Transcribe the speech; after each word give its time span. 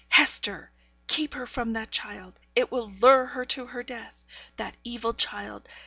'Hester! 0.09 0.71
keep 1.05 1.35
her 1.35 1.45
from 1.45 1.73
that 1.73 1.91
child! 1.91 2.39
It 2.55 2.71
will 2.71 2.89
lure 2.89 3.27
her 3.27 3.45
to 3.45 3.67
her 3.67 3.83
death! 3.83 4.51
That 4.57 4.73
evil 4.83 5.13
child! 5.13 5.67